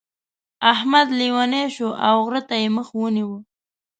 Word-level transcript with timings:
احمد 0.73 1.07
لېونی 1.19 1.63
شو 1.75 1.89
او 2.07 2.15
غره 2.25 2.41
ته 2.49 2.55
يې 2.61 2.67
مخ 2.77 2.87
ونيو. 2.99 3.31